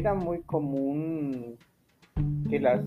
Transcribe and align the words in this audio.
era 0.00 0.14
muy 0.14 0.40
común 0.44 1.58
que 2.48 2.58
las 2.58 2.80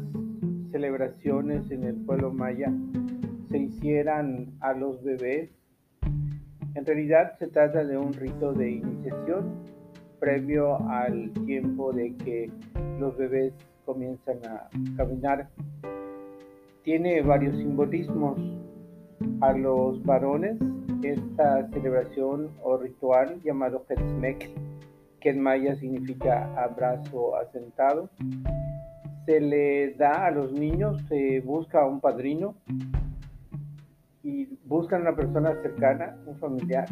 celebraciones 0.71 1.69
en 1.69 1.83
el 1.83 1.93
pueblo 1.93 2.33
maya 2.33 2.73
se 3.51 3.59
hicieran 3.59 4.47
a 4.61 4.73
los 4.73 5.03
bebés. 5.03 5.51
En 6.73 6.83
realidad 6.83 7.37
se 7.37 7.45
trata 7.49 7.83
de 7.83 7.99
un 7.99 8.13
rito 8.13 8.51
de 8.53 8.71
iniciación 8.71 9.53
previo 10.19 10.79
al 10.89 11.31
tiempo 11.45 11.93
de 11.93 12.15
que 12.15 12.49
los 12.99 13.15
bebés 13.15 13.53
comienzan 13.85 14.39
a 14.47 14.67
caminar. 14.97 15.49
Tiene 16.81 17.21
varios 17.21 17.55
simbolismos. 17.57 18.39
A 19.39 19.53
los 19.53 20.03
varones 20.03 20.57
esta 21.03 21.69
celebración 21.69 22.49
o 22.63 22.77
ritual 22.77 23.39
llamado 23.43 23.85
Hetzmek 23.87 24.49
que 25.23 25.29
en 25.29 25.39
maya 25.39 25.73
significa 25.77 26.53
abrazo 26.61 27.37
asentado. 27.37 28.09
Se 29.25 29.39
le 29.39 29.93
da 29.93 30.25
a 30.25 30.31
los 30.31 30.51
niños, 30.51 31.01
se 31.07 31.39
busca 31.39 31.85
un 31.85 32.01
padrino 32.01 32.55
y 34.21 34.49
buscan 34.65 35.03
una 35.03 35.15
persona 35.15 35.55
cercana, 35.61 36.17
un 36.25 36.35
familiar. 36.39 36.89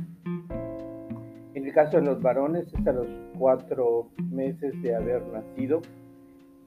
En 1.54 1.66
el 1.66 1.74
caso 1.74 1.98
de 1.98 2.04
los 2.04 2.22
varones 2.22 2.74
es 2.74 2.88
a 2.88 2.94
los 2.94 3.08
cuatro 3.38 4.08
meses 4.32 4.82
de 4.82 4.96
haber 4.96 5.22
nacido 5.28 5.82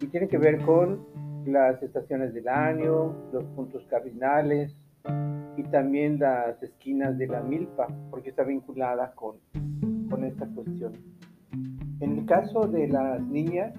y 0.02 0.06
tiene 0.08 0.28
que 0.28 0.36
ver 0.36 0.60
con 0.66 1.00
las 1.46 1.82
estaciones 1.82 2.34
del 2.34 2.48
año, 2.48 3.14
los 3.32 3.44
puntos 3.56 3.86
cardinales 3.88 4.76
y 5.56 5.62
también 5.62 6.18
las 6.18 6.62
esquinas 6.62 7.16
de 7.16 7.26
la 7.26 7.40
milpa, 7.40 7.86
porque 8.10 8.28
está 8.28 8.42
vinculada 8.42 9.14
con, 9.14 9.36
con 10.10 10.24
esta 10.24 10.46
cuestión. 10.46 10.92
En 12.00 12.18
el 12.18 12.26
caso 12.26 12.66
de 12.66 12.88
las 12.88 13.22
niñas, 13.22 13.72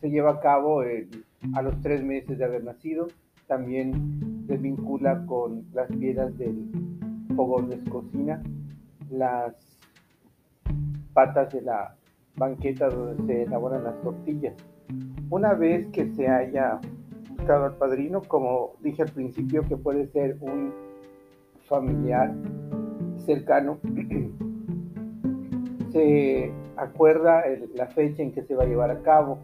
se 0.00 0.10
lleva 0.10 0.32
a 0.32 0.40
cabo 0.40 0.80
a 0.80 1.62
los 1.62 1.80
tres 1.80 2.02
meses 2.02 2.38
de 2.38 2.44
haber 2.44 2.64
nacido. 2.64 3.08
También 3.46 4.44
se 4.46 4.56
vincula 4.56 5.24
con 5.26 5.64
las 5.72 5.90
piedras 5.92 6.36
del 6.38 6.70
fogón 7.34 7.68
de 7.68 7.78
cocina, 7.90 8.42
las 9.10 9.54
patas 11.12 11.52
de 11.52 11.62
la 11.62 11.96
banqueta 12.36 12.88
donde 12.88 13.22
se 13.24 13.42
elaboran 13.42 13.84
las 13.84 14.00
tortillas. 14.02 14.54
Una 15.30 15.54
vez 15.54 15.86
que 15.88 16.12
se 16.14 16.28
haya 16.28 16.80
buscado 17.30 17.66
al 17.66 17.76
padrino, 17.76 18.22
como 18.22 18.72
dije 18.80 19.02
al 19.02 19.10
principio, 19.10 19.62
que 19.62 19.76
puede 19.76 20.06
ser 20.08 20.36
un 20.40 20.72
familiar 21.68 22.34
cercano, 23.18 23.78
se 25.90 26.52
acuerda 26.76 27.42
la 27.74 27.86
fecha 27.86 28.22
en 28.22 28.32
que 28.32 28.42
se 28.42 28.54
va 28.54 28.64
a 28.64 28.66
llevar 28.66 28.90
a 28.90 29.02
cabo. 29.02 29.40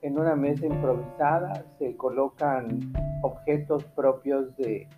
En 0.00 0.18
una 0.18 0.34
mesa 0.34 0.66
improvisada 0.66 1.64
se 1.78 1.96
colocan 1.96 2.92
objetos 3.22 3.84
propios 3.84 4.56
de 4.56 4.88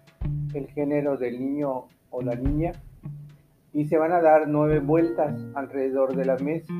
el 0.54 0.66
género 0.68 1.16
del 1.16 1.38
niño 1.38 1.88
o 2.10 2.22
la 2.22 2.34
niña 2.34 2.72
y 3.72 3.86
se 3.86 3.98
van 3.98 4.12
a 4.12 4.22
dar 4.22 4.48
nueve 4.48 4.78
vueltas 4.78 5.38
alrededor 5.54 6.14
de 6.16 6.24
la 6.24 6.36
mesa. 6.38 6.72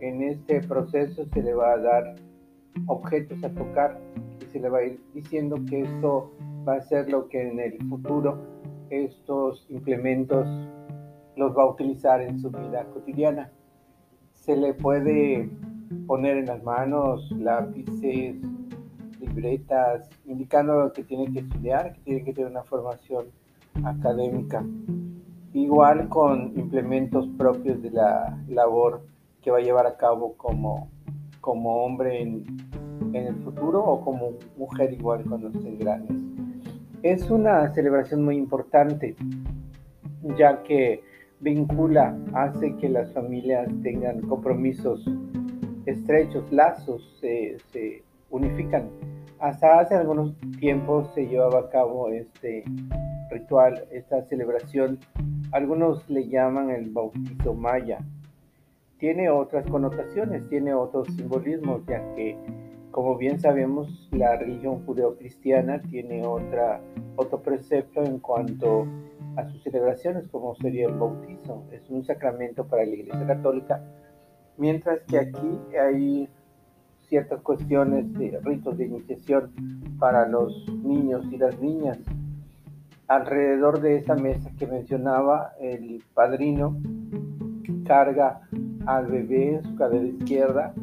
En 0.00 0.22
este 0.22 0.60
proceso 0.60 1.24
se 1.32 1.42
le 1.42 1.54
va 1.54 1.72
a 1.72 1.78
dar 1.78 2.14
objetos 2.86 3.42
a 3.42 3.50
tocar 3.50 3.98
y 4.40 4.44
se 4.46 4.60
le 4.60 4.68
va 4.68 4.78
a 4.78 4.84
ir 4.84 5.00
diciendo 5.14 5.56
que 5.68 5.80
esto 5.80 6.30
va 6.68 6.74
a 6.74 6.80
ser 6.82 7.10
lo 7.10 7.28
que 7.28 7.48
en 7.48 7.58
el 7.58 7.78
futuro 7.88 8.38
estos 8.90 9.66
implementos 9.70 10.46
los 11.36 11.56
va 11.56 11.62
a 11.62 11.70
utilizar 11.70 12.20
en 12.20 12.38
su 12.38 12.50
vida 12.50 12.84
cotidiana 12.92 13.50
se 14.40 14.56
le 14.56 14.74
puede 14.74 15.48
poner 16.06 16.38
en 16.38 16.46
las 16.46 16.62
manos 16.62 17.30
lápices, 17.32 18.36
libretas, 19.20 20.08
indicando 20.26 20.92
que 20.92 21.04
tiene 21.04 21.32
que 21.32 21.40
estudiar, 21.40 21.94
que 21.94 22.00
tiene 22.00 22.24
que 22.24 22.32
tener 22.32 22.50
una 22.50 22.62
formación 22.62 23.26
académica. 23.84 24.64
Igual 25.54 26.08
con 26.08 26.52
implementos 26.58 27.28
propios 27.36 27.82
de 27.82 27.90
la 27.90 28.38
labor 28.48 29.02
que 29.42 29.50
va 29.50 29.58
a 29.58 29.62
llevar 29.62 29.86
a 29.86 29.96
cabo 29.96 30.34
como, 30.36 30.88
como 31.40 31.84
hombre 31.84 32.20
en, 32.20 32.44
en 33.12 33.26
el 33.26 33.36
futuro 33.36 33.82
o 33.82 34.04
como 34.04 34.32
mujer 34.56 34.92
igual 34.92 35.24
cuando 35.28 35.48
estén 35.48 35.78
grandes. 35.78 36.16
Es 37.02 37.30
una 37.30 37.72
celebración 37.74 38.24
muy 38.24 38.36
importante, 38.36 39.14
ya 40.36 40.62
que 40.62 41.02
vincula, 41.40 42.16
hace 42.34 42.74
que 42.76 42.88
las 42.88 43.12
familias 43.12 43.68
tengan 43.82 44.20
compromisos 44.22 45.04
estrechos, 45.88 46.50
lazos, 46.52 47.16
se, 47.20 48.02
unifican. 48.30 48.90
Hasta 49.40 49.80
hace 49.80 49.94
algunos 49.94 50.34
tiempos 50.58 51.08
se 51.14 51.26
llevaba 51.26 51.60
a 51.60 51.70
cabo 51.70 52.08
este 52.08 52.64
ritual, 53.30 53.84
esta 53.90 54.22
celebración. 54.24 54.98
Algunos 55.52 56.08
le 56.10 56.28
llaman 56.28 56.70
el 56.70 56.90
bautizo 56.90 57.54
maya. 57.54 57.98
Tiene 58.98 59.30
otras 59.30 59.64
connotaciones, 59.66 60.46
tiene 60.48 60.74
otros 60.74 61.06
simbolismos, 61.14 61.86
ya 61.86 62.00
que, 62.14 62.36
como 62.90 63.16
bien 63.16 63.40
sabemos, 63.40 64.08
la 64.10 64.36
religión 64.36 64.84
judeocristiana 64.84 65.80
tiene 65.82 66.26
otra, 66.26 66.80
otro 67.16 67.40
precepto 67.40 68.02
en 68.02 68.18
cuanto 68.18 68.86
sus 69.46 69.62
celebraciones, 69.62 70.26
como 70.28 70.54
sería 70.56 70.88
el 70.88 70.94
bautizo. 70.94 71.64
Es 71.70 71.88
un 71.90 72.04
sacramento 72.04 72.66
para 72.66 72.84
la 72.84 72.94
Iglesia 72.94 73.26
Católica, 73.26 73.82
mientras 74.56 75.00
que 75.02 75.18
aquí 75.18 75.60
hay 75.80 76.28
ciertas 77.08 77.40
cuestiones 77.42 78.12
de 78.14 78.38
ritos 78.42 78.76
de 78.76 78.86
iniciación 78.86 79.52
para 79.98 80.26
los 80.28 80.66
niños 80.82 81.24
y 81.30 81.38
las 81.38 81.58
niñas. 81.60 81.98
Alrededor 83.06 83.80
de 83.80 83.96
esa 83.96 84.14
mesa 84.14 84.50
que 84.58 84.66
mencionaba, 84.66 85.52
el 85.60 86.02
padrino 86.12 86.76
carga 87.86 88.42
al 88.86 89.06
bebé 89.06 89.54
en 89.54 89.64
su 89.64 89.76
cadera 89.76 90.04
izquierda 90.04 90.74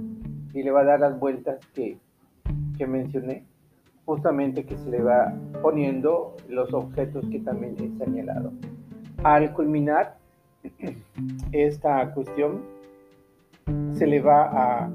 y 0.53 0.63
le 0.63 0.71
va 0.71 0.81
a 0.81 0.85
dar 0.85 0.99
las 0.99 1.19
vueltas 1.19 1.59
que, 1.73 1.99
que 2.77 2.87
mencioné 2.87 3.45
justamente 4.05 4.65
que 4.65 4.77
se 4.77 4.89
le 4.89 5.01
va 5.01 5.33
poniendo 5.61 6.35
los 6.47 6.73
objetos 6.73 7.25
que 7.29 7.39
también 7.39 7.75
he 7.79 8.05
señalado. 8.05 8.51
Al 9.23 9.51
culminar 9.53 10.17
esta 11.51 12.13
cuestión, 12.13 12.61
se 13.93 14.05
le 14.05 14.21
va 14.21 14.83
a, 14.83 14.91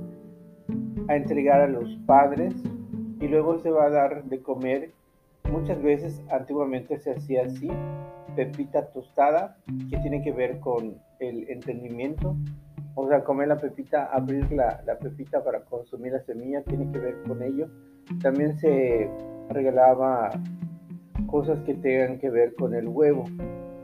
entregar 1.09 1.61
a 1.61 1.67
los 1.67 1.97
padres 2.07 2.55
y 3.19 3.27
luego 3.27 3.59
se 3.59 3.71
va 3.71 3.87
a 3.87 3.91
dar 3.91 4.25
de 4.25 4.41
comer. 4.41 4.93
Muchas 5.51 5.83
veces 5.83 6.23
antiguamente 6.31 6.99
se 6.99 7.11
hacía 7.11 7.47
así, 7.47 7.69
pepita 8.37 8.93
tostada, 8.93 9.57
que 9.91 9.99
tiene 9.99 10.23
que 10.23 10.31
ver 10.31 10.61
con 10.61 10.95
el 11.19 11.51
entendimiento. 11.51 12.37
O 12.95 13.09
sea, 13.09 13.25
comer 13.25 13.49
la 13.49 13.57
pepita, 13.57 14.05
abrir 14.05 14.53
la 14.53 14.99
pepita 15.01 15.43
para 15.43 15.65
consumir 15.65 16.13
la 16.13 16.21
semilla, 16.21 16.63
tiene 16.63 16.93
que 16.93 16.99
ver 16.99 17.23
con 17.27 17.43
ello 17.43 17.69
también 18.19 18.59
se 18.59 19.09
regalaba 19.51 20.31
cosas 21.27 21.61
que 21.61 21.75
tengan 21.75 22.19
que 22.19 22.31
ver 22.31 22.55
con 22.55 22.75
el 22.75 22.89
huevo, 22.89 23.25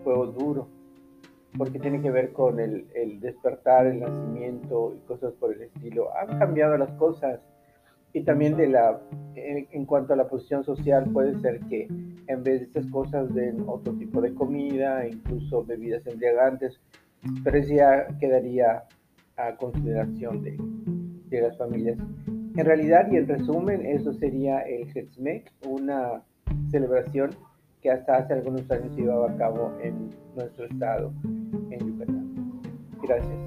huevo 0.04 0.26
duro, 0.26 0.68
porque 1.56 1.78
tiene 1.78 2.00
que 2.00 2.10
ver 2.10 2.32
con 2.32 2.60
el, 2.60 2.86
despertar, 3.20 3.86
el 3.86 4.00
nacimiento 4.00 4.94
y 4.94 5.06
cosas 5.06 5.32
por 5.34 5.54
el 5.54 5.62
estilo. 5.62 6.08
Han 6.16 6.38
cambiado 6.38 6.76
las 6.76 6.90
cosas 6.92 7.40
y 8.12 8.22
también 8.22 8.56
de 8.56 8.68
la, 8.68 9.00
en, 9.34 9.84
cuanto 9.86 10.12
a 10.12 10.16
la 10.16 10.26
posición 10.26 10.64
social 10.64 11.04
puede 11.12 11.38
ser 11.40 11.60
que 11.68 11.86
en 12.26 12.42
vez 12.42 12.60
de 12.60 12.66
estas 12.66 12.86
cosas 12.86 13.32
den 13.34 13.64
otro 13.66 13.92
tipo 13.94 14.20
de 14.20 14.34
comida, 14.34 15.06
incluso 15.06 15.64
bebidas 15.64 16.06
embriagantes, 16.06 16.80
pero 17.44 17.58
eso 17.58 17.74
ya 17.74 18.06
quedaría 18.18 18.84
a 19.36 19.56
consideración 19.56 20.42
de, 20.42 20.56
de 21.28 21.42
las 21.42 21.56
familias. 21.58 21.98
En 22.56 22.64
realidad 22.64 23.06
y 23.10 23.16
en 23.16 23.28
resumen, 23.28 23.84
eso 23.84 24.14
sería 24.14 24.60
el 24.60 24.88
Hetzmek, 24.94 25.52
una 25.66 26.22
celebración 26.70 27.30
que 27.82 27.90
hasta 27.90 28.16
hace 28.16 28.32
algunos 28.32 28.70
años 28.70 28.94
se 28.94 29.02
llevaba 29.02 29.30
a 29.30 29.36
cabo 29.36 29.72
en 29.82 30.10
nuestro 30.34 30.64
estado, 30.64 31.12
en 31.70 31.78
Yucatán. 31.78 32.34
Gracias. 33.02 33.38